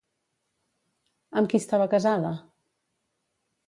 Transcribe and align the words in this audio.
Amb 1.43 1.53
qui 1.53 1.61
estava 1.63 1.89
casada? 1.95 2.37